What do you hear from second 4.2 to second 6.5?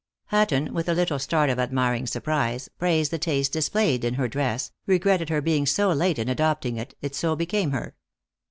dress, regretted her being so late in